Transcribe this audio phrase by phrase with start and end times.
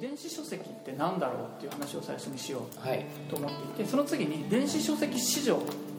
[0.00, 3.04] 電子書籍って何だろうっていう話を最初にしようはい。
[3.28, 5.56] と思っていてその次に電子書籍市場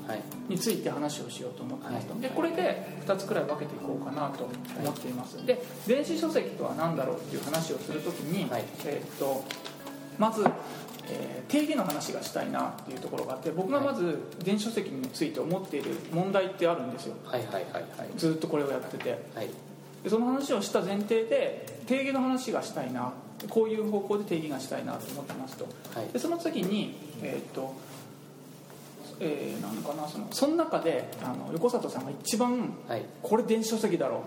[0.08, 0.21] はい。
[0.48, 2.21] について話をしようと思ってますと、はい。
[2.21, 4.46] でこれで2つくらい分けていこうかなと
[4.80, 5.46] 思っています。
[5.46, 8.64] で電子書籍とは何だろうっていう話をするときに、はい。
[8.86, 9.44] えーっと
[10.18, 10.43] まず、
[11.09, 17.16] えー定義の話がしたいなっていうところがあって僕がまず電子書籍について思っている問題ってあるんですよ。
[17.23, 17.84] はいはいはいはい。
[18.18, 19.11] ずっとこれをやってて。
[19.34, 19.50] はい。
[20.04, 23.14] でその話をした前提で定義の話がしたいな
[23.50, 25.66] こういう方向で定義がしたいなと思ってますと。
[25.94, 26.12] はい。
[26.12, 27.73] でその次にえーっと
[29.20, 33.04] えー、なのかなそのその中であの横里さんが一番はい。
[33.22, 34.23] これ電子書籍だろ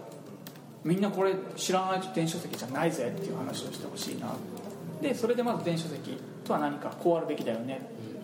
[0.84, 4.28] みんなこれ知らないと電子書籍じゃないぜっていう話をしてほしいな。
[5.02, 7.80] でそれでまず電子書籍とは何かこうあるべきだよね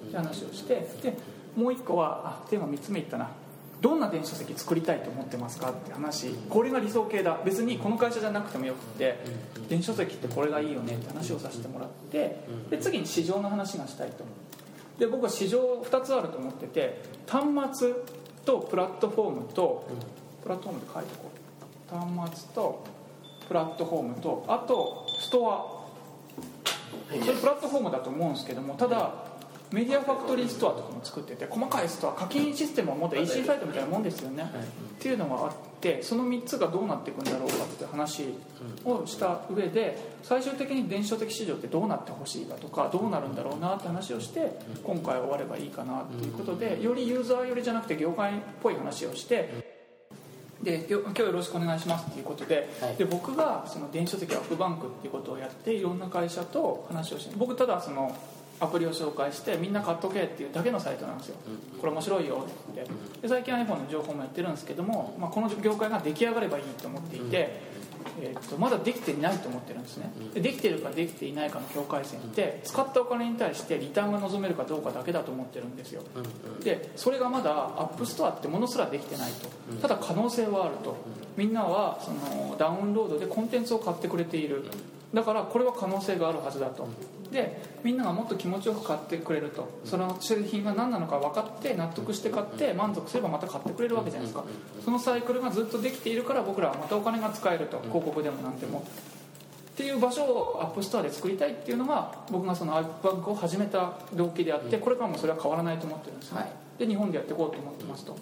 [0.09, 1.17] って話をしてで
[1.55, 3.31] もう一個はあテーマ3つ目いったな
[3.81, 6.29] どんな電子書籍作りたいと思ってますかって話。
[6.49, 7.39] これが理想形だ。
[7.45, 9.19] 別にこの会社じゃなくてもよくって
[9.69, 12.39] 電子書籍ってこれがいいよねって話をさせてもらって
[12.71, 14.25] で次に市場の話がしたいと
[14.99, 17.45] で僕は市場2つあると思ってて端
[17.79, 17.93] 末
[18.45, 19.87] とプラットフォームと
[20.43, 22.17] プラットフォームで書いておこう。
[22.25, 22.85] 端末と
[23.49, 25.77] プラットフォームとあとストア。
[27.09, 29.36] それプラットフォームだと思うんですけどもただ
[29.73, 34.45] メディアファクトリーストアとかも作ってて細かいストア課金システムを持った EC サイトみたいなもんですよね。
[34.45, 38.35] っていうのがあってその3つがどうなっていくんだろうかって話
[38.85, 49.67] をした上で最終的に電子書籍市場ってどうなってほしいかとかどうなるんだろうなって話をして今回終わればいいかなっていうことでよりユーザー寄りじゃなくて業界っぽい話をして
[50.63, 52.97] でよ今日よろしくお願いしますっていうことで,、はい。
[52.97, 58.17] で僕がその電子書籍アップバンクっていうことをやっていろんな会社と話をして僕ただその
[58.61, 61.37] アプリを紹介してみんな買っとけっていうだけのサイトなんですよ。
[61.81, 62.85] これ面白いよって
[63.23, 67.61] で最近 iPhone の情報もやってるんですけども、まあ、この業界が出来上がればいいと思っていて、
[68.21, 70.11] えー、とまだできていないと思ってるんですね。
[70.35, 76.03] でできてるかできていないかの境界線って使ったお金に対してリターンが望めるかどうかだけだと思ってるんですよ。
[76.65, 79.49] でそれがまだ App Store ってものすらできてないと。
[79.83, 80.97] ただ可能性はあると。
[81.37, 84.65] みんなはそのダウンロードでコンテンツを買ってくれている
[85.15, 86.89] だからこれは可能性があるはずだと。
[87.31, 89.69] でみんながもっと気持ちよく買ってくれると。
[89.85, 94.45] その製品が何なのか分かって納得して買って満足すればまた買ってくれるわけじゃないですか。
[94.85, 97.79] そのサイクルがずっとできているから僕らはまたお金が使えると。
[97.81, 98.85] 広告でも何でも。
[99.77, 106.51] っていう場所を App Store で作りたいっていうのが僕がその AppBank を始めた動機であってこれからもそれは変わらないと思ってるんですね、はい。
[106.79, 108.17] で日本でやっていこうと思ってますと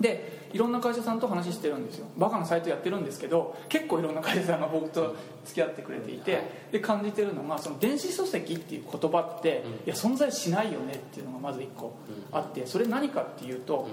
[0.00, 2.06] でいろんな会社さんと話してるんですよ。
[2.16, 6.42] バカなサイトやってるんですけど結構いろんな会社さんが僕と付き合ってくれていて、
[6.72, 11.94] で感じてるのがその電子書籍っていう言葉って、いや存在しないよねっていうのがまず1個
[12.30, 13.88] あってそれ何かっていうと,、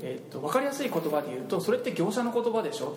[0.00, 2.96] えー、と分かりやすい言葉で言うとそれって業者の言葉でしょ？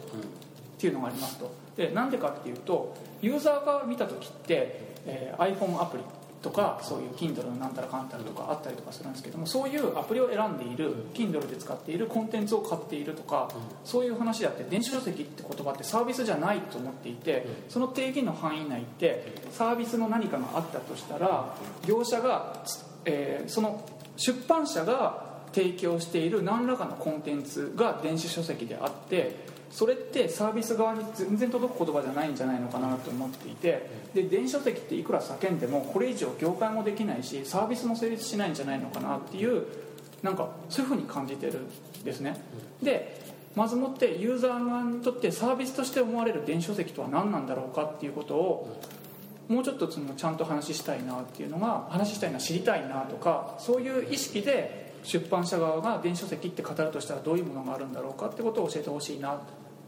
[0.77, 1.51] っていうのがありますと。
[1.77, 6.03] でなんでかっていうとユーザーが見た時って、えー iPhone アプリ
[6.45, 13.49] とかそういう Kindle のなんたらかんたらとかあったりとかするんですけどもそういうアプリを選んでいる Kindle で使っているコンテンツを買っているとか
[13.83, 21.55] そういう話であって電子書籍って言葉ってサービスじゃないと思っていてその定義の範囲内ってサービスの何かがあったとしたら
[21.87, 22.63] 業者が、
[23.05, 23.83] えーその
[24.17, 29.35] 出版社が提供している何らかのコンテンツが電子書籍であって
[29.71, 39.65] それってサービス側に全然届く言葉じゃないんじゃないのかなと思っていてで電子書籍っていくら叫んでもこれ以上業界もできないしサービスも成立しないんじゃないのかなっていう
[40.23, 42.39] なんかそういうふうに感じてるんですね。
[42.81, 43.23] で
[43.55, 48.81] まずもってユーザー側にとってサービスとして思われる電子書籍とは何なんだろうかっていうことを
[49.47, 59.39] もうちょっとそのちゃんと話したいなっていうのが話したいな知りたいなとかそういう意識で出版社側が電子書籍って語るとしたらどういうものがあるんだろうかってことを教えてほしいなっ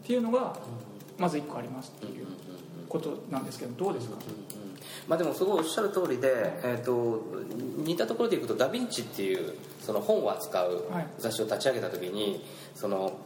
[0.06, 0.56] ていうのが
[1.18, 2.28] まず1個ありますっていう
[2.88, 4.16] ことなんですけどどうですか？
[5.08, 6.32] まあでもすごいおっしゃる通りで、
[6.64, 7.24] えー、と
[7.78, 11.08] 似たところでいくとダ・ヴィンチっていうその本を扱うはい。
[11.18, 12.44] 雑誌を立ち上げた時に
[12.76, 13.18] その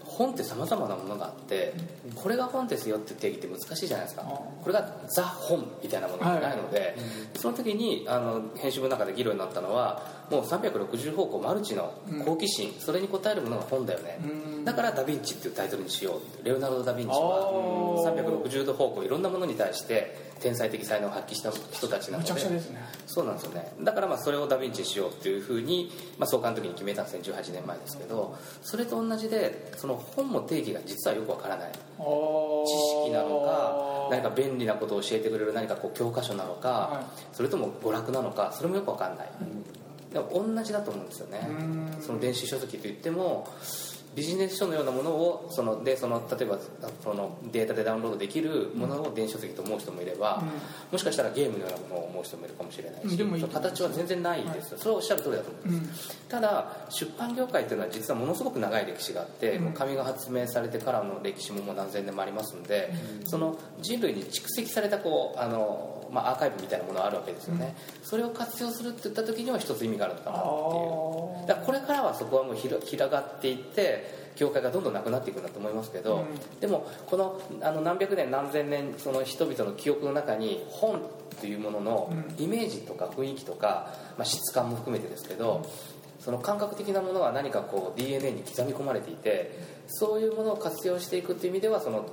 [0.00, 1.74] 本ってさまざまなものがあって
[2.14, 4.22] これが本ですよって定義って難しいじゃないですか。
[4.22, 6.96] あこれがザ本みたいなものがないので
[7.34, 11.94] その時にあの編集部の中で議論になったのはもう360方向マルチの
[12.24, 14.18] 好奇心それに応えるものが本だよね。
[14.24, 14.64] うん。
[14.64, 22.80] だからダ・ヴィンチっていうタイトルにしようレオナルド・ダ・ヴィンチあはー360度方向いろんなものに対して天才的才能を発揮した人たちなのむちゃくちゃでですね。
[23.06, 23.72] そうなんですよね。
[23.80, 27.20] だからまあそれをダ・ヴィンチにしようっていうふうに、まあ、創刊の時に決めたんですね。
[27.22, 28.36] 18年前ですけど。
[28.62, 31.72] それと同じでその本の定義が実はよくわからない。
[31.72, 31.76] 知
[33.04, 39.30] 識なのか何か便利なことを教えてくれる何かこう教科書なのか、はそれとも娯楽なのかそれもよくわかんない、
[40.12, 41.40] でも同じだと思うんですよね。
[41.48, 42.02] うん。
[42.02, 43.48] その電子書籍といっても
[44.16, 46.58] ビジネス書のようなものをそのでその例えば
[47.04, 50.46] そのデータでダウンロードできるものを電子書籍と思う人もいれば、うん、
[50.92, 62.94] もしかしたらゲームのようなものを思う人もいるかもしれないし、うん、形は全然ないです、はい、それはおっしゃる通りだと思います、うん、ただ出版業界っていうのは実はものすごく長い歴史があって、もう紙が発明されてからの歴史ももう何千年もありますんで、
[63.26, 70.46] その人類に蓄積されたこうあの、まあ、アーカイブみたいなものがあるわけですよね、それを活用するって言った時には一つ意味があるのかなって
[71.40, 71.46] いう。
[71.46, 72.80] だからこれからはそこはもう広
[73.10, 81.00] がっていって教会がどんどんなくなっていくんだと思いますけど、うん、でもこのあの何百年何千年その人々の記憶の中に本
[81.40, 85.66] というもののイメージとか雰囲気とか、まあ、質感も含めてですけど、
[86.20, 92.06] その感覚的なものは何かこう DNA に刻み込まれていてそういうものを活用していくっていう意味ではその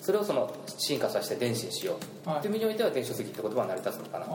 [0.00, 4.26] それをその進化させて電子にしよう、はい、っていう意味においては電子書籍って言葉が成り立つのかな。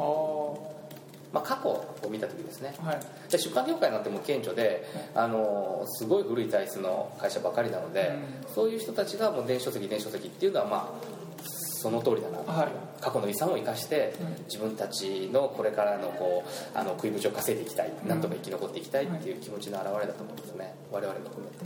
[1.34, 3.00] まあ、過去を見た時ですね、はい、
[3.32, 8.14] で出版業界なんてもう顕著で、あのすごい古い体質の会社ばかりなので、
[8.48, 11.44] うん、そういう人たちがもう電子書籍電子書籍っていうのはまあ
[11.82, 12.68] その通りだな、はい、
[13.02, 14.14] 過去の遺産を生かして、
[14.46, 20.76] 自分たちのこれからのこうあの食いぶちを稼いでいきたい、うん、なんとか生き残っていきたいっていう気持ちの表れだと思うんですね。
[20.92, 21.66] 我々も含めて、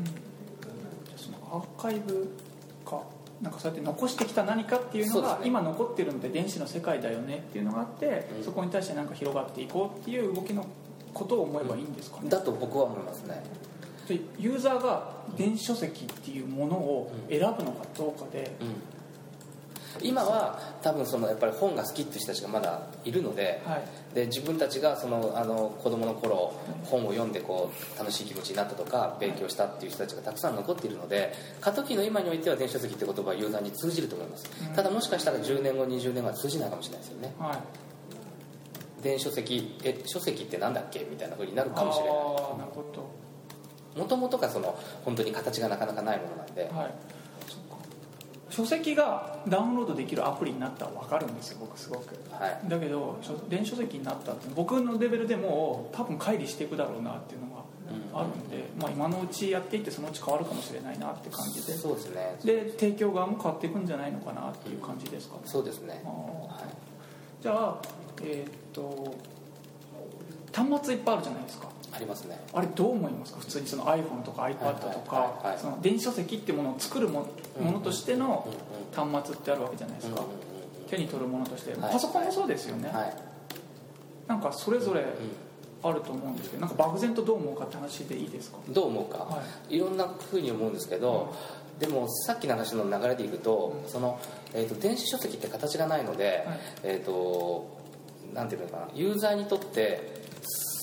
[1.51, 2.33] アーカイブ
[2.85, 3.03] か
[3.41, 10.65] なんかそうやって残してきた何かっていうのが今残ってるので電子の世界だよねっていうのがあって、そこに対して何か広がっていこうっていう動きの
[11.13, 13.43] ことを思えばいいんですかね、だと僕は思いますね。
[14.39, 18.55] ユーザーが電子書籍っていうものを選ぶのかどうかで、
[20.01, 26.53] 今は多分そのやっぱり本が好きっていう人たちがまだいるのではい、で自分たちがそのあの子供の頃
[26.85, 41.05] 本を読んでこう楽しい気持ちになったとか勉強したっていう人たちがたくさん残っているので過渡期の今においては電子書籍って言葉はユーザーに通じると思います、うん、ただもしかしたら10年後20年後は通じないかもしれないですよね、はい、電子書籍え書籍ってなんだっけ？
[41.09, 42.13] みたいなふうになるかもしれない。
[42.13, 43.27] なるほど。
[44.01, 47.16] もともとがその本当に形がなかなかないものなんで、はい
[48.49, 62.37] 書籍がダウンロードできるアプリになったら分かるんですよ僕すごく、はい、だけど電子書籍になったって僕のレベルでも多分乖離していくだろうなっていうのがあるんで、うん、まあ、今のうちやっていってそのうち変わるかもしれないなって感じでそうですね。
[62.43, 65.35] で提供側も変わっていくんじゃないのかなっていう感じですか？
[65.35, 67.77] ね、そうですね、はい、じゃあ
[68.23, 69.13] えー、っと
[70.53, 72.39] 端末いっぱいあるじゃないですかありますね。
[72.53, 73.39] あれどう思いますか？
[73.39, 77.27] 普通にその iPhone とか iPad とかその電子書籍っていうものを作るも
[77.59, 78.47] ものとしての
[78.93, 80.21] 端末ってあるわけじゃないですか。
[80.89, 81.73] 手に取るものとして。
[81.73, 82.91] パソコンもそうですよね。
[84.27, 85.05] なんかそれぞれ
[85.83, 88.57] あると思うんですけどなんか漠然とどう思うかって話でいいですか？
[88.69, 91.33] どう思うか、はい、いろんなふうに思うんですけど、
[91.79, 94.19] でもさっきの話の流れでいくと,、その
[94.53, 97.77] えーと、電子書籍って形がないので、はい、えっ、ー、と
[98.33, 100.16] なんていうのかなユーザーにとって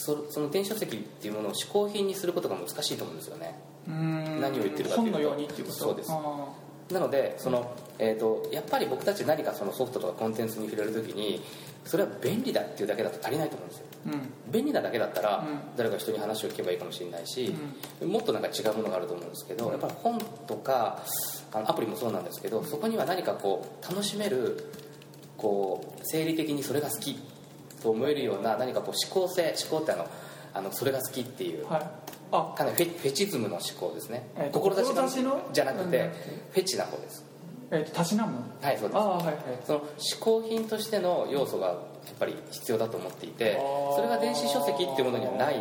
[0.04, 3.58] そその電子書籍っていうものを嗜好品にすることが難しいと思うんですよね。
[3.86, 5.12] 何を言ってるかというと。
[5.12, 5.78] 本のようにっていうこと？
[5.78, 6.10] そうです。
[6.92, 11.40] なのでその、えーと、やっぱり僕たち何かそのソフトとかコンテンツに触れるときに
[11.86, 15.46] それは便利だっていうだけだと足りないと思うんですよ、うん、便利なだけだったら、
[15.78, 17.54] 誰か人に話を聞けばいいかもしれないし、
[18.02, 21.02] うん、もっとなんか違うものがあると思うんですけど、やっぱり本とか
[21.52, 24.70] あのアプリもそうなんですけどそこには何かこう楽しめる
[25.38, 27.18] こう生理的にそれが好き
[27.84, 30.08] と思えるような何かこう思考性思考ってあの
[30.54, 31.82] あのそれが好きっていう、はい、
[32.32, 32.54] あ。
[32.56, 36.10] かなりフェフェチズムの思考ですね、えー、志のじゃなくて、
[36.52, 37.24] フェチな方です。
[37.70, 38.38] えー、たしなむ？
[38.62, 39.36] はいそうです、はいはい、
[39.66, 41.76] その嗜好品としての要素がやっ
[42.18, 43.58] ぱり必要だと思っていて
[43.96, 45.60] それが電子書籍っていうものにはない。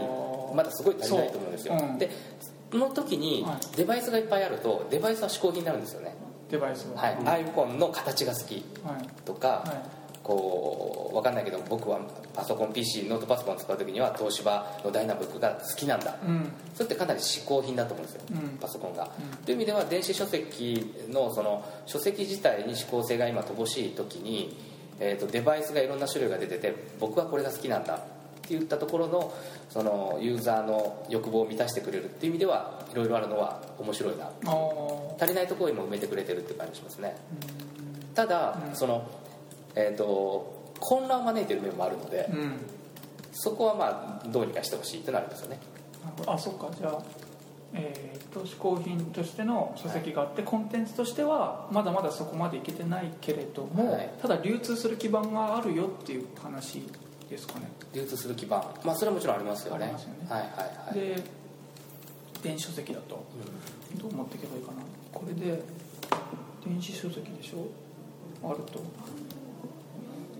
[0.53, 1.83] まだすごい足りないと思うんですよ、う。
[1.83, 2.09] ん、で
[2.71, 6.15] その時にデバイスがいっぱいあるとデバイスは嗜好品になるんですよね。
[6.51, 8.63] デバイスは、はい、うん、iPhone の形が好き
[9.25, 9.69] とか、はい。
[9.69, 11.99] はいこう分かんないけど僕は
[12.33, 24.55] パソコン PC ノートパソコンを使う時には東芝のダイナブックが好きなんだ、うん、それってかなり嗜好品だと思うんですよ、うん、パソコンが、うん、という意味では電子書籍のその書籍自体に指向性が今乏しい時に、
[24.99, 27.97] えーと、デバイスがいろんな種類が出てて僕はこれが好きなんだっ
[28.45, 29.33] て言ったところの
[29.69, 34.29] そのユーザーの欲望を満たしてくれるっていう意味ではいろいろあるのは面白いな
[35.19, 37.15] 足りないところを今埋めてくれてるって感じしますね。
[38.13, 39.09] ただ、その
[39.75, 42.59] えーと、混乱を招いている面もあるので、うん、
[43.31, 45.59] そこはまあどうにかしてほしいってなるんですよね。
[46.27, 47.01] あそっかじゃあ
[47.75, 56.87] えーと、と嗜好品としての書籍があって、はい、コンテンツとしてはまだまだそこまでいけてないけれども、はい、ただ流通する基盤があるよっていう話
[57.29, 57.67] ですかね。
[57.93, 58.63] 流通する基盤。
[58.83, 59.85] まあそれはもちろんありますよね。
[59.85, 60.17] ありますよね。
[60.29, 60.49] はいはい
[60.87, 60.99] はい。
[61.15, 61.23] で
[62.43, 63.25] 電子書籍だと、
[63.93, 64.77] うん、どう持っていけばいいかな。
[65.11, 65.63] これで
[66.63, 67.65] 電子書籍でしょ？
[68.47, 68.79] あると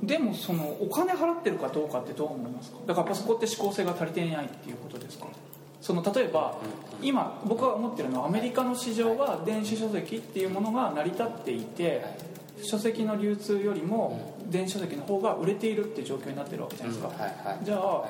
[0.05, 2.77] でもそのお金払ってるかどうかってどう思いますか？
[2.85, 5.27] だからそこって指向性が足りていないっていうことですか？
[5.81, 6.57] その例えば、
[7.01, 12.05] 今僕が思ってるのはアメリカの市場は電子書籍っていうものが成り立っていて、
[12.63, 18.09] 書籍の流通よりも電子書籍の方が売れているっていう状況になってるわけじゃないですか、じゃあ、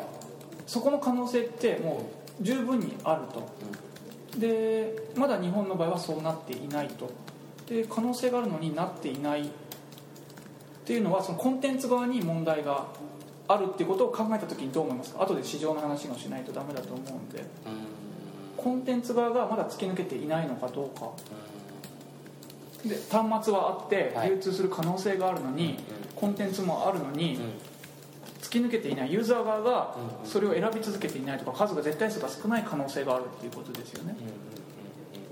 [0.67, 2.09] そこの可能性っても
[2.39, 7.11] う十分にあると、でまだ日本の場合はそうなっていないと。
[7.67, 9.49] で可能性があるのになっていない
[10.83, 12.87] っていうのはそのコンテンツ側に問題が
[13.47, 15.23] あるっていうことを考えた時にどう思いますか？
[15.23, 17.43] 後で市場の話をしないとダメだと思うんで。
[18.55, 21.09] コンテンツ側がまだ突き抜けていないのかどうか。
[22.85, 25.77] で端末はあって流通する可能性があるのに、
[26.15, 27.39] コンテンツもあるのに、
[28.41, 29.11] 突き抜けていない。
[29.11, 34.15] ユーザー側がそれを選び続けていないとか数が絶対数が少ない可能性があるっていうことですよね、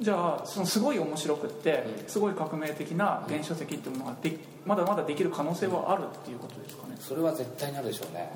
[0.01, 6.95] じゃあそのすごい面白くってすごい革命的な電子書籍っていうものがでまだまだできる可能性はあるっていうことですかね。
[6.99, 8.29] それは絶対にあるでしょうね、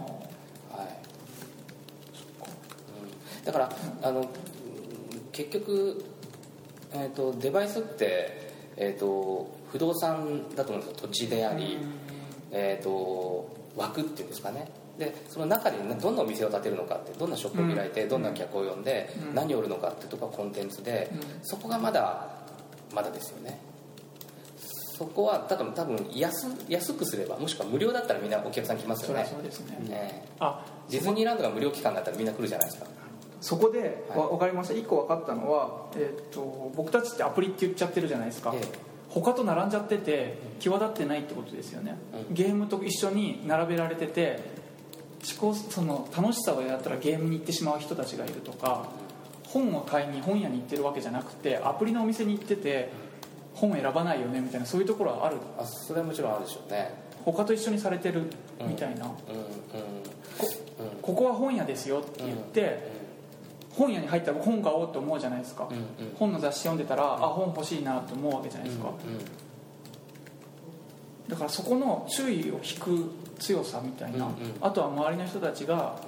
[0.72, 3.45] はい。
[3.45, 3.69] だから、
[4.01, 4.27] あの
[5.31, 6.05] 結局、
[6.93, 11.07] えーと、デバイスって、えーと、不動産だと思うんですよ。
[11.07, 11.77] 土地であり、
[12.51, 21.11] えーと枠っていうんですかねでその中でどんなお店を建てるのかってどんなショップを開いて、どんな客を呼んで、何を売るのかっていうとこがコンテンツで、
[21.43, 22.29] そこがまだ
[22.93, 23.59] まだですよね。
[24.97, 29.27] そこは多分多分安安くすればもしくは無料だったらみんなお客さん来ますよね。
[29.29, 29.77] そうですね。
[29.89, 32.87] ねあディズニーランドが無料期間だったらみんな来るじゃないですか。
[33.41, 34.73] そこでわ、分かりました。
[34.73, 38.95] 1個分かったのは、えーと、僕たちってアプリって言っちゃってるじゃないですか、ええ。
[39.09, 41.97] 他と並んじゃってて際立ってないってことですよね、
[42.29, 44.39] うん、ゲームと一緒に並べられてて
[45.27, 48.86] 思考その楽しさをやったらゲームに行ってしまう人たちがいるとか
[49.48, 52.91] 本を買いに本屋に行ってるわけじゃなくてアプリのお店に行ってて
[53.53, 55.38] 本選ばないよねみたいなそういうところはある？
[55.58, 56.94] あそれはもちろんあるでしょうね。
[57.24, 58.24] 他と一緒にされてる
[58.67, 59.15] みたいな、こ
[61.01, 62.91] ここは本屋ですよって言って、
[63.72, 65.67] 本屋に入ったら本買おうと思うじゃないですか、
[66.20, 68.91] 本の雑誌読んでたら、あ本欲しいなと思うわけじゃないですか、
[71.29, 74.29] だからそこの注意を引く強さみたいな、
[74.61, 75.99] あとは周りの人たちが、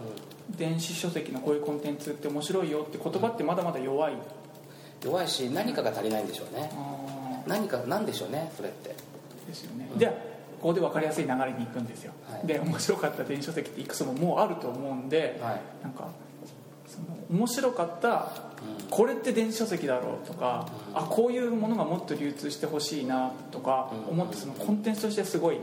[0.57, 4.13] 電子書籍のこういうコンテンツって面白いよって言葉ってまだまだ弱い、
[5.03, 6.71] 弱いし何かが足りないんでしょうね。
[7.45, 8.95] 何かなんでしょうねそれって。
[9.47, 10.07] ですよね、で
[10.59, 16.09] ここで分かりやすい流れに行くんですよ、はい、で面白かった電子書籍っていくつももうあると思うんで、はい、なんか
[16.85, 18.31] その面白かった、
[18.89, 25.59] これって電子書籍だろうとか、あこういうものがもっと流通してほしいなとか思ってそのコンテンツとしてすごい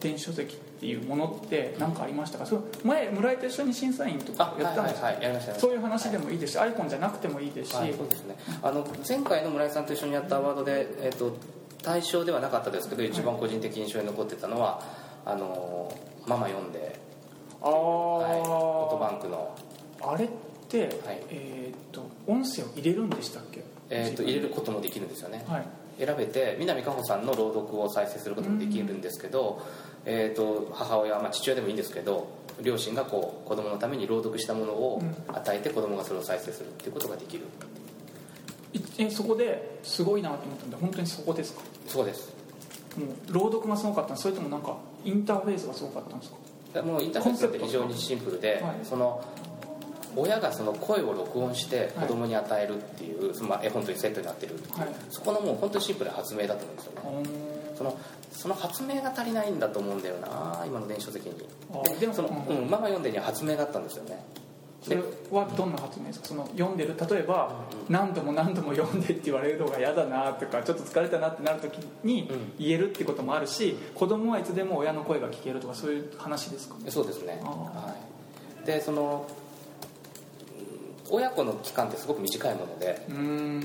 [0.00, 2.46] 電子書籍っていうものって何かありましたか？
[2.46, 8.36] その前村井と一緒に審査員とかやったんですか、はいはいはい、そういう話でもいいですし、はい、アイコンじゃなくてもいいですし、はい、そうですね。
[8.62, 11.36] あの前回の村井さんと一緒にやったアワードで、えーと、
[11.82, 14.82] 対象ではなかったですけど一番個人的印象に残ってたのは
[15.26, 15.92] 「あの
[16.26, 16.98] ママ読んで」
[17.60, 19.54] ああ、はい、オートバンクの。
[20.00, 20.28] あれっ
[20.68, 20.90] て、はい、
[21.30, 23.64] えっ、ー、と音声を入れるんでしたっけ？
[23.90, 25.64] えーと、入れることもできるんですよね、はい、
[25.98, 29.62] 選べて南果歩さんの朗読を再生することもできるんですけど、
[30.04, 32.28] えーと、母親、まあ、父親でもいいんですけど
[32.62, 37.44] 両親がこう子供のために朗読したものを与えて子供がそれを再生するっていうことができる、
[38.74, 41.62] うん、えそこですごいなと思ったんで本当にそこですか？
[41.86, 42.34] そうです。
[42.96, 46.32] もう朗読がすごかったそれともなんかインターフェースがすごかったんです
[46.74, 46.82] か？
[46.82, 49.24] もうインターフェースって非常にシンプルで、はい、その
[50.16, 56.92] 親がその声を録音して子供に与えるっていう、はい、その絵本というセットになってるっていう、はい、そこのもう本当にシンプルな発明だと思うんですよ
[57.52, 57.96] ねその
[58.32, 61.36] その発明が足りないんだと思うんだよな今の電子書籍に。
[61.98, 64.22] でもその、うん、ママ読んでには発明があったんですよね。
[64.80, 64.96] それ
[65.30, 66.26] はどんな発明ですか？
[66.26, 77.40] その読んでる例えば、何度も何度も読んでって言われるのが嫌だなとかちょっと疲れたなってなる時に言えるってこともあるし子供はいつでも親の声が聞けるとかそういう話ですかそうですね。
[77.44, 77.94] は
[78.62, 79.26] い、でその
[81.10, 83.00] 親子の期間ってすごく短いもので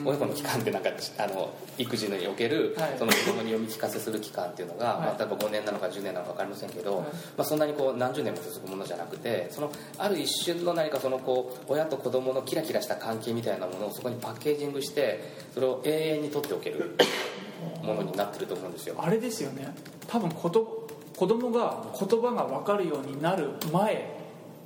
[0.05, 15.21] 親子の期間ってなんかあの育児における、その子供に読み聞かせする期間っていうのが、はい、まあ、例えば5年なのか10年なのか分かりませんけど、はい、まあ、そんなにこう何十年も続くものじゃなくてそのある一瞬の何かそのこう親と子供のキラキラした関係みたいなものをそこにパッケージングして
[15.53, 16.95] それを永遠に取っておける
[17.83, 18.95] ものになってると思うんですよ。
[18.97, 19.73] あれですよね。
[20.07, 24.22] 多分こと子供が言葉が分かるようになる前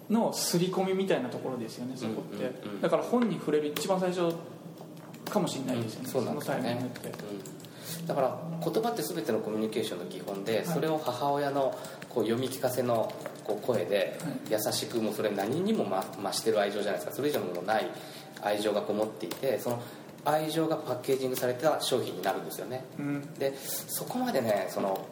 [0.10, 4.34] の刷り込みみたいなところですよねそこって、だから本に触れる一番最初
[5.30, 11.78] かもしれないですよね、うん、そのタイミングって、うん、だから言葉って全てのコミュニケーションの基本で、はい、それを母親の
[12.10, 14.18] こう読み聞かせのこう声で
[14.50, 17.16] 優しくもうそれ何にも増してる愛情じゃないですか。
[17.16, 17.88] それ以上のない
[18.42, 19.82] 愛情がこもっていてその
[20.26, 25.08] 愛情がパッケージングされた商品になるんですよね、うん、でそこまでねその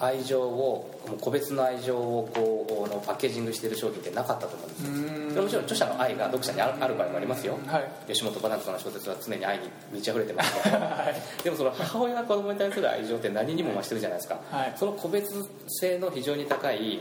[0.00, 0.90] 愛情を
[1.20, 5.42] 個別の愛情をこうのパッケージングしている商品ってなかったと思うんですよ。
[5.42, 15.30] もちろん著者の愛が読者にある場合もありますよ、はい、吉本バナナとかの小説は常に愛に満ち溢れてますけど、 はい、でもその母親が子供に対する愛情って何にも増してるじゃないですか、はい、その個別
[15.68, 17.00] 性の非常に高い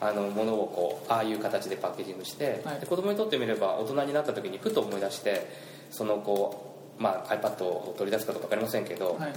[0.00, 5.46] あのものをこうああいう形でパッケージングして、はい、で子供にとってみれば大人になった時にふと思い出して
[5.90, 9.32] そのこう、まあ、iPad を取り出すかとか分かりませんけど、はい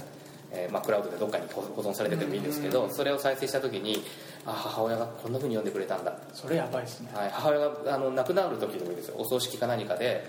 [0.54, 4.02] えーまあ、クラウドでどっかに保存されててもいいんですけどそれを再生した時に
[4.44, 6.16] あ母親がこんなふうに読んでくれたんだ。
[6.34, 9.16] それやばいですね、はい、母親があの亡くなる時でもいいですよ。
[9.18, 10.24] お葬式か何かで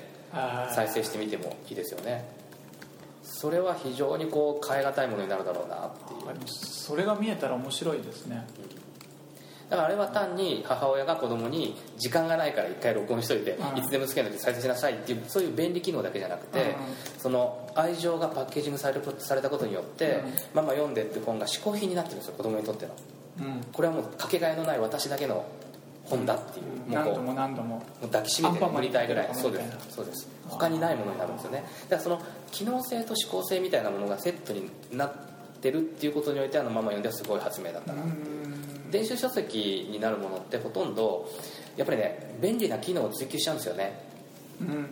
[0.74, 2.26] 再生してみてもいいですよね。
[3.24, 6.48] それは非常にこう変え難いものになるだろうなっていう。
[6.48, 8.46] それが見えたら面白いですね、
[8.78, 8.83] うん
[9.74, 16.76] だからあれは単に母親が子供に時間がないから一回録音しといて、いつでも好きな時再生しなさいっていうそういう便利機能だけじゃなくて、
[17.18, 22.94] その愛情がパッケージングされるされたことによって「ママ読んで」って本が嗜好品になってるんですよ子供にとっての、
[23.72, 25.44] これはもうかけがえのない私だけの
[26.04, 27.82] 本だっていう、うん、何度も何度も。
[28.02, 30.28] 抱きしめて塗りたいぐらいそうですそうです。
[30.48, 31.64] 他にないものになるんですよね。
[31.90, 35.12] だからその機能性と思考性みたいなものがセットになっ
[35.62, 38.43] てるっていうことにおいてあのママ読んではすごい発明だったなっていう
[38.94, 41.28] 電子書籍になるものってほとんど
[41.76, 44.00] やっぱりね便利な機能を追求しちゃうんですよね、
[44.62, 44.88] うん、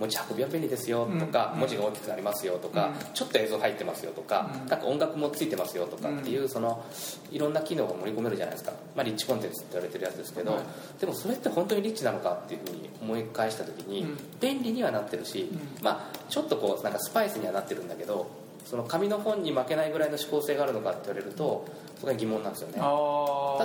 [0.00, 6.82] 持ち運びは便利ですよとか、うん、文字が大きくなりますよとか、うん、ちょっと映像入ってますよとか、うん、なんか音楽もついてますよとかっていう、その
[7.30, 10.58] いろんな機能が盛り込めるじゃないですか、まあ、リッチコンテンツって言われてるやつですけど、
[10.98, 14.06] でもそれって本当にリッチなのかっていうふうに思い返した時に、
[14.40, 15.50] 便利にはなってるし、
[15.82, 18.30] まあちょっとこうなんかスパイスにはなってるんだけど
[18.64, 21.66] その紙の本に負けないぐらいの思考性があるのかって言われると
[22.00, 22.74] それは疑問なんですよね。
[22.74, 22.80] た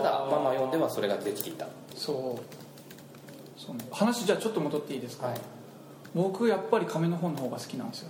[0.01, 1.67] だママ読んではそれができていた。
[1.95, 3.61] そう。
[3.61, 5.37] そう、ね、話じゃあちょっと戻っていいですか、はい、
[6.13, 8.09] 僕やっぱり紙の本の方が好きなんですよ。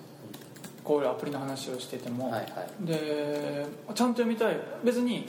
[0.83, 2.45] こういうアプリの話をしてても、はいは
[2.83, 4.57] い、でちゃんと読みたい。
[4.83, 5.27] 別に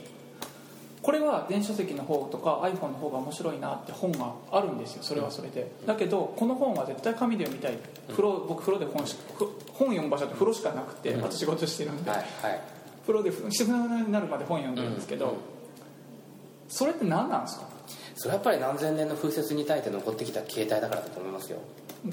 [1.01, 7.77] これは電子書籍の方とか iPhone の方が面白いなって本があるんですよそれはそれで、だけどこの本は絶対紙で読みたい。
[8.09, 9.15] 風呂僕風呂で本し
[9.73, 12.61] 本読む場所って風呂しかなくて、あと仕事してるんで、はいはい、
[13.01, 15.37] 風呂でしてくになるまで本読んでるんですけど、
[16.67, 17.69] それって何なんですか？
[18.15, 21.59] それはやっぱり何千年の風雪に耐えて残ってきた形態だからだと思いますよ。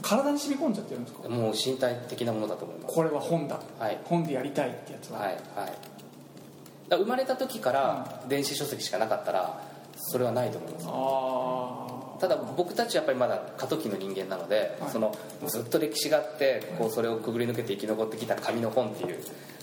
[0.03, 1.29] 体に染み込んじゃってるんですか？
[1.29, 2.95] もう身体的なものだと思います。
[2.95, 5.19] これは本だ、はい、本でやりたいってやつは。
[5.19, 5.73] はいはい
[6.91, 9.61] 生まれた時から電子書籍しかなかったら
[9.97, 10.87] それはないと思います。
[12.21, 15.15] ただ僕たちやっぱりまだ過渡期の人間なので、はい、その
[15.47, 19.19] ずっと歴史があってこうそれをくぐり抜けて生き残ってきた紙の本っていう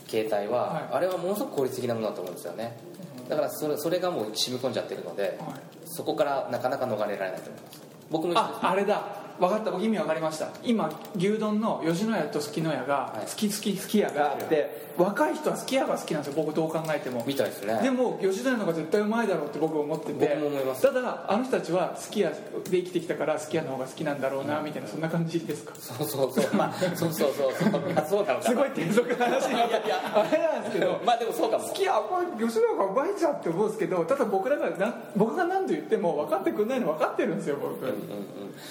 [0.07, 2.77] 形態は、はい、あれはものすごく効率的なものだと思うんですよね。
[3.27, 7.81] だからそれそれがもう染み込んじゃってるので、はい、そこからなかなか逃れられないと思います。
[8.11, 9.03] 僕もああれだ
[9.39, 10.49] 分かった意味分かりました。
[10.63, 17.23] 今牛丼の吉野家とすきの家が好き好き好き家があって若い人はすき家が好きなんですよ僕どう考えても。
[17.25, 17.79] みたいですね。
[17.81, 20.81] でも吉野家の方が絶対うまいだろうって僕は思ってて僕も思います。
[20.83, 22.33] ただあの人たちはすき家で
[22.69, 25.73] 生きてきたからすき家の方が好きなんだろうなみたいなそんな感じですか？
[25.75, 26.53] そうそうそう。
[26.53, 26.73] まあ。
[26.95, 27.53] そうそうそう。
[27.53, 29.79] そうあそうだすごい低俗な話いやいや
[30.15, 31.65] あれなんですけどまあでもそうかも。
[31.67, 31.91] すき家
[32.39, 37.99] 吉野家がうまいじゃんって思うんですけどただ僕らがな僕が何と言っても分かってくんないの分かってるんですよ僕、うんうんうん、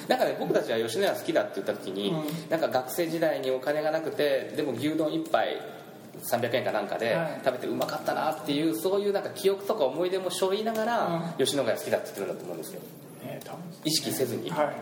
[0.07, 5.61] なんかね僕たちは吉野家好きだって言った時に、うん、なんか学生時代にお金がなくてでも牛丼一杯
[6.31, 12.81] 300円かなんかで食べてうまかったなっていう、そういうなんか記憶とか思い出も背負いながら、吉野家好きだって言ってるんだと思うんですよ、
[13.25, 14.77] えー、意識せずに、はい。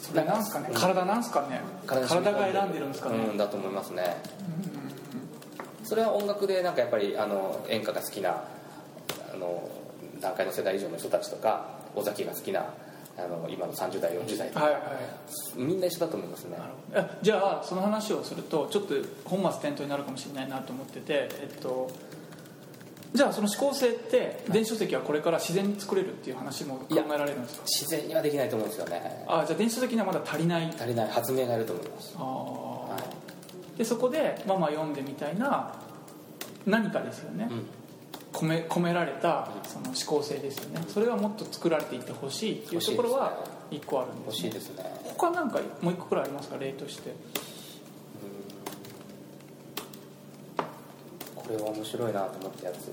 [0.00, 1.60] それなんすかね、体なんすかね？
[1.86, 4.16] 体が選んでるんですかね、うん、だと思いますね、
[5.84, 6.74] それは音楽でなん。
[6.74, 8.42] かやっぱりあの演歌が好きな
[9.32, 9.68] あの
[10.20, 12.64] 段階の世代以上の人たちとか尾崎が好きな
[13.24, 14.82] あの今の30代40代とか、はいはい、
[15.56, 16.56] みんな一緒だと思いますね。
[17.22, 21.90] じゃあその話をするとちょっと本末転倒になるかもしれないなと思っててえっと
[23.12, 27.62] じゃあその思考性って電子書籍はこれから自然に作れるっていう話も考えられるんですか？
[27.64, 29.24] 自然にはできないと思うんですよね。
[29.26, 30.68] あじゃあ電子書籍にはまだ足りない？
[30.68, 32.14] 足りない発明がいると思います。
[32.18, 32.98] あ、は
[33.74, 35.74] い、でそこでママ読んでみたいな
[36.66, 37.66] 何かですよね、うん
[38.40, 40.82] 込め込められたその思考性ですよね。
[40.88, 44.84] それはもっと作られていってほしいっていうところは1個あるんです、ね、欲しいですね。
[45.16, 47.10] 他なんかもう1個くらいありますか例として。
[51.36, 52.90] これは面白いなと思ったやつ。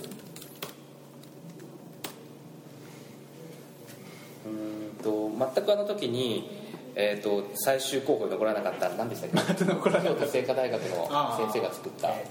[4.46, 6.68] うんと全くあの時に
[7.00, 9.64] えーと、最終候補に残らなかった何でしたっけ？
[9.64, 12.08] 京都精華大学の先生が作った。
[12.08, 12.26] 何て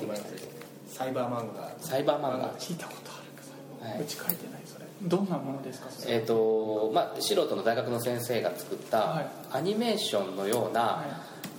[0.00, 0.63] 言いましたっけ？
[0.96, 4.86] サイバー漫画サイバー漫画聞いたことあるはい、うち書いてないそれ。
[5.02, 5.88] どんなものですか？
[6.06, 11.04] えっ、ー、とまあ素人の大学の先生が作ったアニメーションのような、は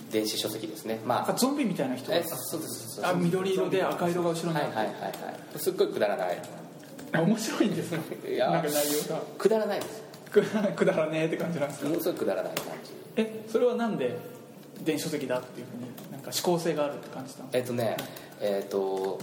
[0.10, 1.02] い、電子書籍ですね。
[1.06, 2.10] まあゾンビみたいな人？
[2.10, 5.10] がえそうですそうですあ緑色で赤色が後ろにはいはいはいは
[5.56, 5.60] い。
[5.60, 6.42] すっごいくだらない。
[7.14, 8.00] 面白いんですね
[8.34, 8.76] いやなんか内
[9.10, 9.22] 容が。
[9.38, 10.04] くだらないです。
[10.32, 10.42] く
[10.76, 11.90] くだらねえって感じなんですか？
[11.90, 12.94] ものすごいくだらない感じ。
[13.18, 14.18] えそれはなんで？
[14.84, 17.98] 電子書籍だっていうふうになんか指向性があるって感じたえっとね
[18.42, 19.20] えっと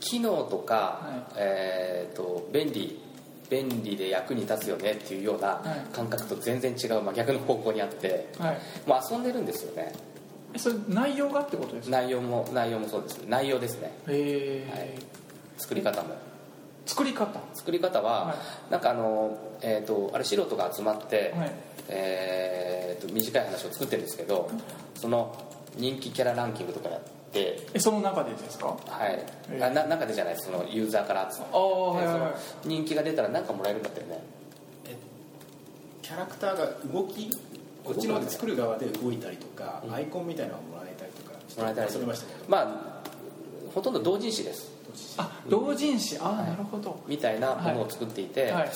[0.00, 1.32] 機能とか、はい。
[1.36, 3.00] えっと便利
[3.48, 5.94] 便利で役に立つよねっていうようなはい。
[5.94, 8.58] 感覚と全然違う、まあ、逆の方向にあってかはい。
[8.86, 9.92] もう遊んでるんですよね。
[10.54, 11.96] えそれ内容がってことですか？
[11.98, 13.18] 内容も内容もそうです。
[13.26, 13.92] 内容ですね。
[14.08, 14.90] へえ、はい。
[15.58, 16.14] 作り方も
[16.86, 17.40] 作り方。
[17.54, 18.34] 作り方は、は
[18.70, 21.52] なんかあの、えー、とあれ素人が集まって、はい。
[21.88, 24.48] えー、と短い話を作ってるんですけど
[24.94, 25.36] その
[25.76, 27.00] 人気キャラランキングとかやっ
[27.32, 28.68] てえその中でですか？
[28.68, 29.66] はい、えー。
[29.66, 30.46] あな中でじゃないです。
[30.46, 32.28] そのユーザーから集まってああはいは
[32.64, 34.22] い人気が出たら何かもらえるんだったよね
[36.02, 37.30] キャラクターが動き
[37.84, 41.90] こっちの方で作る側で動いたりとか、アイコンみたいなのをもらえたりとかしてもらえたり
[42.48, 43.10] まあ
[43.74, 44.71] ほとんど同人誌です
[45.16, 46.18] あ同人誌。
[46.18, 47.02] ああなるほど。
[47.06, 48.70] みたいなものを作っていて、はい。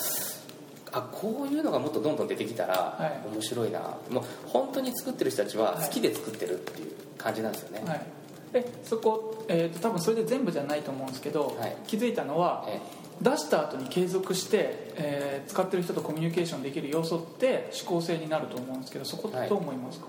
[0.92, 3.28] あこういうのがもっとどんどん出てきたらはい。
[3.32, 8.06] 面白いな、もう本当に作ってる人たちは好きで作ってるっていう感じなんですよね、はい。
[8.54, 11.76] えそこ、えー、と多分それで全部じゃないと思うんですけど、はい。
[11.86, 12.80] 気づいたのはえ
[13.20, 20.06] 出した後に継続して、えー使ってる人とコミュニケーションできる要素って指向性になると思うんですけどそこってどう思いますか、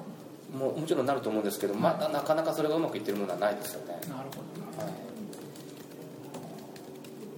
[0.58, 4.42] もうもちろんなると思うんですけど、まだなかなかそれがうまくいってるものはないですよね、なるほ
[4.78, 4.84] ど。
[4.84, 5.07] はい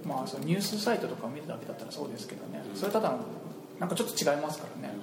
[0.04, 3.14] まあそのニュースサイトとか見るだけだったらそうですけどね、それただ
[3.78, 4.94] なんかちょっと違いますからね、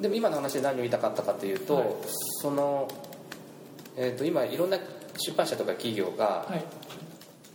[0.00, 1.86] でも今の話で何を言いたかったかというと、はい。
[2.40, 2.88] その、
[3.96, 4.78] えー、と今いろんな
[5.16, 6.64] 出版社とか企業が、はい。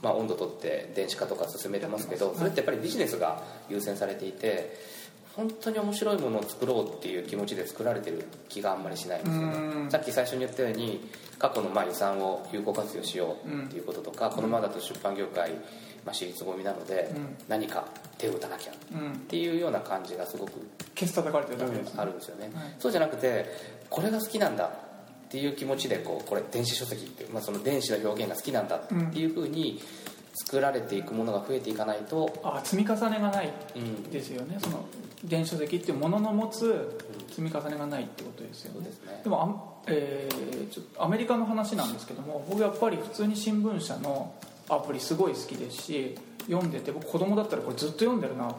[0.01, 4.77] まあ、温度とって電子化とか進めてますけどそれってやっぱりビジネスが優先されていて
[5.37, 9.85] 本当に面白いものを作ろうっていう気持ちで作られてる気があんまりしないんですようん。
[9.85, 17.35] ねさっき最初に言ったように過去のまあ遺産を有効活用しようっていうこととか、このままだと出版業界、まあ、私立ごみなので、うん。
[17.47, 17.85] 何か
[18.17, 20.53] 手を打たなきゃっうんていうような感じがすごく
[20.95, 22.75] ケツ叩かれてるだけあるんですよね、はい。
[22.79, 23.45] そうじゃなくて
[23.91, 29.81] これが好きなんだっていう気持ちでこうこれ電子書籍っていう、まあ、その電子の表現が好きなんだっていうふうに
[30.45, 34.57] 作られていくものが増えていかないと、あ積み重ねがないうん、ですよね。
[34.59, 34.85] その
[35.23, 38.75] 電子書籍っていうものの持つ積み重ねがないってことですよね。
[38.75, 39.21] そうですね。
[39.23, 39.45] でもあ
[39.91, 44.33] ん、えーちょっとアメリカの話なんですけども僕やっぱり普通に新聞社の
[44.69, 46.15] アプリすごい好きですし
[46.47, 48.53] 読んでて僕子供だったらこれずっと読んでるな。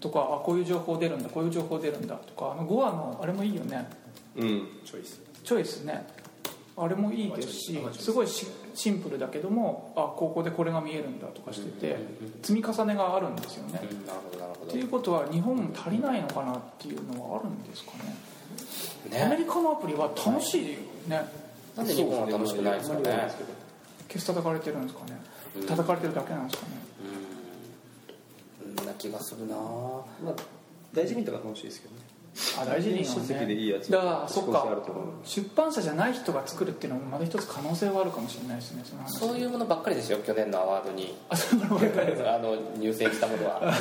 [0.00, 2.16] とかあこういう情報出るんだこういう情報出るんだ。
[2.16, 3.88] とかあの5話のあれもいいよね。
[4.36, 4.68] うん。
[4.84, 5.20] チョイス。
[5.42, 6.06] チョイスね。
[6.76, 8.46] あれもいいですしすごいシ
[8.76, 11.96] シンプルだけどもあここでこれが見えるんだとかしてて
[12.42, 13.80] 積み重ねがあるんですよね。
[13.82, 14.70] うんなるほどなるほど。
[14.70, 18.14] っていうことは日本も足りないのかなっていうのはあるんですかね。
[19.24, 21.22] アメねリカのアプリは楽しいよね。
[21.74, 23.30] なんで日本は楽しくないですかね。
[24.08, 25.20] ケツ叩かれてるんですかね。
[25.56, 25.66] うん。
[25.66, 26.72] 叩かれてるだけなんですかね。
[28.68, 28.86] うん。
[28.86, 30.34] な気がするなまあ
[30.92, 32.02] 大事にとか楽しいですけどね。
[32.02, 32.15] あ
[32.66, 32.96] 大事に
[33.46, 34.66] でいいやつだからそっか。
[35.24, 41.14] 出版社じゃない人が作るっていうのもまだ一つ可能性はあるかもしれないですねそういうものばっかりですよ去年のアワードに。
[41.30, 43.74] あの入選したものは、 はい、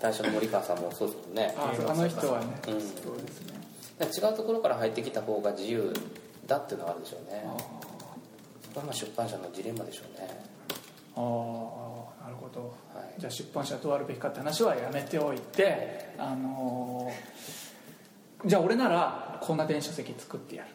[0.00, 1.54] 大将の森川さんもそうですもんね。
[1.58, 5.92] ああの人はねうんそうですね違うところから入ってきた方が自由
[6.46, 6.80] だっていう。
[6.80, 7.42] のがあるでしょうね。
[7.46, 7.82] あ
[8.72, 10.28] それはまあ出版社のジレンマでしょうね
[11.14, 11.81] ああ
[12.54, 13.14] あなるほどはい。
[13.18, 17.62] じゃあ出版社どうあるべきかって話はやめておいてあのー
[18.44, 20.70] じゃあ俺ならこんな電子書籍作ってやる。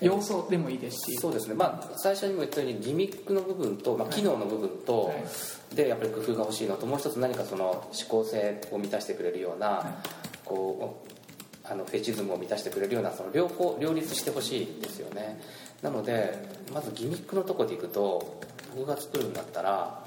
[0.00, 1.16] 要素でもいいですし。
[1.16, 1.54] そうですね。
[1.54, 5.76] まあ最初にも言ったようにギミックの部分と、まあ、機能の部分と、はい。
[5.76, 6.86] でやっぱり工夫が欲しいのと。
[6.86, 10.02] もう一つ何かその思考性を満たしてくれるような、
[10.44, 15.40] こうあのフェチズムを満たしてくれるようなその両方両立してほしいですよね。
[15.82, 18.40] なのでまずギミックのとこでいくと
[18.74, 20.02] 僕が作るんだったら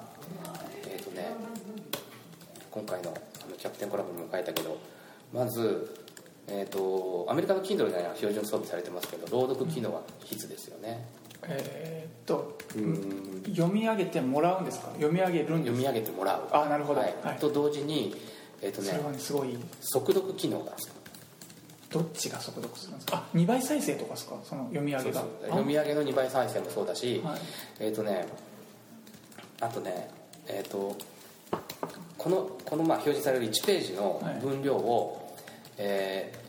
[0.88, 1.30] えっ、とね
[2.72, 4.78] 今回のあのキャプテンコラボにも書いたけど
[5.34, 5.96] まず
[6.52, 11.06] えー、とアメリカの Kindle には標準装備されてますけど朗読機能は必須ですよね。
[11.44, 13.44] えーっとうん。
[13.56, 14.88] 読み上げてもらうんですか？
[14.96, 16.48] 読み上げるんです読み上げてもらう。
[16.52, 17.02] あなるほど。
[17.02, 17.14] はい。
[17.24, 17.38] はい。
[17.38, 18.16] と同時に、
[18.64, 19.56] えーとねそれ、はねすごい。
[19.80, 20.72] 速読機能が
[21.92, 23.18] どっちが速読するんですか？
[23.18, 24.36] あ2倍再生とかですか？
[24.44, 25.24] その読み上げが。
[25.44, 27.40] 読み上げの2倍再生もそうだし、はい。
[27.80, 28.26] えっ、とね
[29.62, 30.10] あとね
[30.48, 30.96] えっ、と
[32.18, 35.36] このこのまあ表示される1ページの分量を、
[35.78, 36.40] えー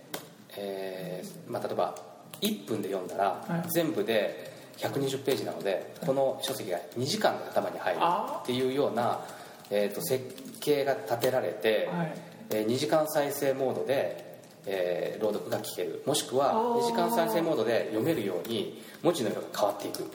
[0.56, 1.94] えーまあ、例えば
[2.40, 3.70] 1分で読んだら、はい。
[3.70, 9.20] 全部で120ページなのでこの書籍が2時間で頭に入るあっていうような、
[9.70, 10.24] えー、と設
[10.60, 12.12] 計が立てられて、はい。
[12.50, 16.02] えー2時間再生モードで、えー朗読が聞ける。
[16.06, 16.80] もしくはあー。
[16.80, 20.10] 2時間再生モードで読めるように文字の色が変わっていく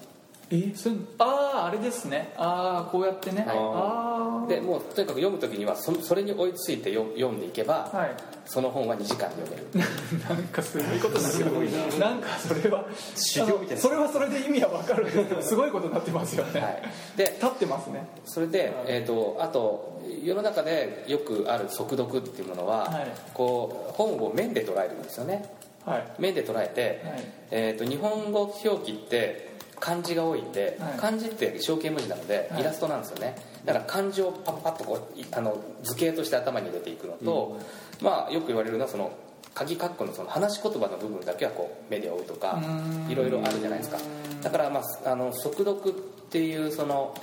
[0.52, 0.74] え？
[0.76, 2.34] それあああれですね。
[2.38, 3.58] ああこうやってね、はい。
[3.58, 8.16] ああでもうとにかく読む時にはそそれに追いついてよ読んでいけば、はい。
[8.46, 9.90] その本は2時間で読める。
[10.30, 12.00] なんかすごいことになってる。
[12.00, 13.82] なんかそれは修行みたいな。
[13.82, 15.04] それはそれで意味は分かる。
[15.04, 16.82] んですけどすごいことになってますよね、はい。
[17.18, 18.08] で立ってますね。
[18.26, 23.08] それで、えー、とあと世の中でよくある速読っていうものは、はい。
[23.34, 25.46] こう本を面で捉えるんですよね。
[25.86, 26.04] はい。
[26.20, 27.24] 面で捉えて、はい。
[27.52, 30.98] えー、と日本語表記って漢字が多いんで、はい。
[30.98, 32.62] 漢字って象形文字なので、はい。
[32.62, 33.36] イラストなんですよね。
[33.66, 37.60] だから漢字をパッパッとこういあの図形として頭に入れていくのと、
[38.02, 39.12] まあよく言われるのはその
[39.54, 42.62] 鍵括弧のその話し言葉の部分だけはこう目で追うとか
[43.10, 43.98] いろいろあるじゃないですか。
[44.42, 45.94] だから、まあ、あの速読っ
[46.30, 47.16] ていうその、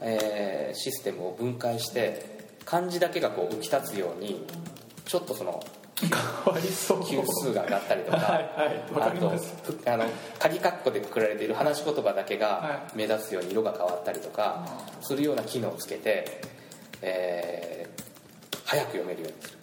[0.00, 4.44] えーシステムを分解して漢字だけがこう浮き立つように
[5.06, 5.64] ちょっとその
[6.44, 7.04] 変わりそう。
[7.04, 8.50] 級数が上がったりとかはい
[8.94, 10.04] あとふあの
[10.38, 14.64] 鍵括弧でくくられている話し言葉だけがは目立つように色が変わったりとか
[15.02, 16.40] するような機能をつけて、
[17.02, 18.08] えー
[18.64, 19.58] 早く読めるようにする。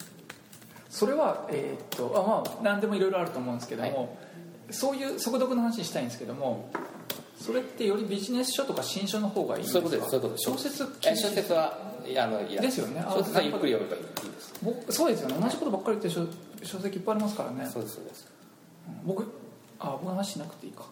[0.90, 4.16] それはえーっとあまあ何でもいろいろあると思うんですけども、
[4.72, 6.68] そういう速読の話したいんですけども
[7.40, 9.88] それってよりビジネス書とか新書の方がいいんですか？
[9.88, 10.50] そういうことですそういうことです。
[10.50, 11.78] 小説え小説は
[12.18, 13.00] あのいやですよね。
[13.00, 14.54] あ小説はゆっくり読めばいいです。
[14.62, 15.36] 僕そうですよね。
[15.40, 16.28] 同じことばっかり言ってる
[16.62, 17.66] 書書籍いっぱいありますからね。
[17.66, 18.30] そうですそうです。
[19.04, 19.24] 僕
[19.78, 20.84] あ僕の話しなくていいか。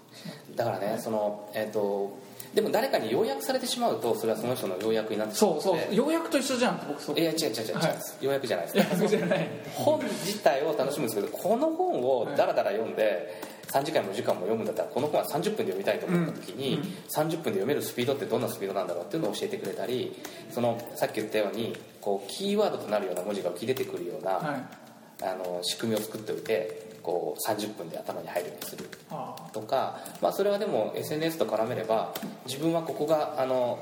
[0.56, 2.18] だからねそのえっ、と
[2.54, 6.12] でも誰かに要約されてしまうとそれはその人の要約になってしまうそうそうよう。
[6.12, 7.18] やくと一緒じゃん僕そう。
[7.18, 7.98] いや違う違う違う違う、はい。
[8.20, 8.76] 要約じゃないです。
[8.76, 9.48] いや僕じゃない。
[9.74, 13.42] 本自体を楽しむんですけどこの本をダラダラ読んで
[13.74, 20.14] 3時間も4時間も読むんだったらこの本は30分で読みたいと思った時に、30分で読めるスピードってどんなスピードなんだろうっていうのを教えてくれたり
[20.50, 24.84] そのさっき言ったようにこうキーワードとなるような文字が浮き出てくるような、はい。
[25.22, 28.88] あの仕組みを作っておいてこう30分で頭に入るようにする。
[29.10, 32.12] あとか、まあ、それはでも SNS と絡めれば
[32.46, 33.78] 自分はここがあの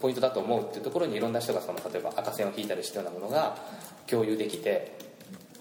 [0.00, 3.56] ポイントだと思うっていうところにいろんな人がその例えば赤線を引いたりしたようなものが
[4.06, 5.05] 共有できて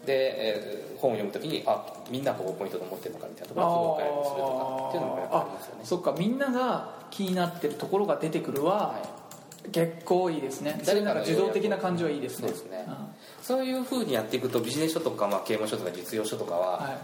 [0.06, 5.82] で、えー本を読むときにあみんなここポイントと思ってるのかみたいなところをすぐ分かるようにするとかっていうのもやっぱありますよね。
[5.84, 6.16] あそっか。
[6.18, 9.00] みんなが気になってるところが出てくるは、は
[9.68, 9.70] い。
[9.72, 10.80] 結構いいですね。
[10.84, 12.50] それなんか受動的な感じはいいですね。
[12.50, 12.78] そうですね。
[12.84, 12.86] ん。
[13.42, 16.98] そういうふうにやっていくとビジネス書とか、まあ、啓蒙書とか実用書とかは、はい、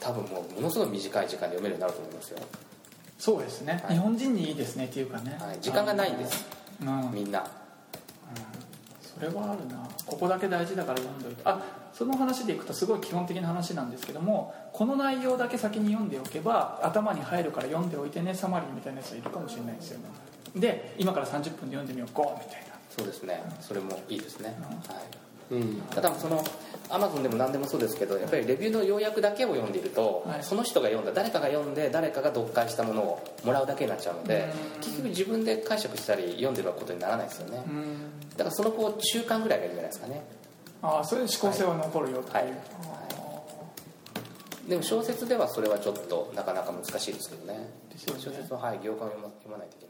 [0.00, 2.38] 多分もうものすごい短い時間で読めるようになると思いますよ、
[3.18, 3.96] そうですね、はい。
[3.96, 6.46] 日本人にいいですねっていうかね、はい、時間がないんです。
[6.80, 7.10] うん。
[7.12, 7.46] みんな
[9.14, 9.88] それはあるな。
[10.06, 11.42] ここだけ大事だから読んどいて。
[11.44, 11.60] あ
[11.92, 20.04] その話でいくとすごい基本的な話なんですけどもこの内容だけ先に読んでおけば頭に入るから読んでおいてねサマリーみたいなやつはいるかもしれないですよね。
[20.56, 22.08] で今から30分で読んでみよう。
[22.14, 22.74] ゴーみたいな。
[22.88, 23.42] そうですね。
[23.60, 24.56] それもいいですね、
[24.88, 25.80] はいうん。
[25.90, 26.44] ただその
[26.88, 30.42] アマゾンでも何でもそうですけどやっぱりレビューの要約だけを読んでいると、はい。
[30.42, 34.80] その人が読んだ誰かが読んで誰かが読解したものをもらうだけになっちゃうのでうん。
[34.80, 37.62] 結局自分で解釈したり読んでることにならないですよね。
[37.66, 38.20] うん。
[38.30, 40.22] だからそのこう中間ぐらいがいいんじゃないですかね。
[40.82, 42.46] ああそういう思考性は残るよっていう、はい。
[44.70, 47.68] でも小説ではそれはちょっとなかなか難しいですけどね。
[47.96, 49.89] 小説ははい行間を読まないといけな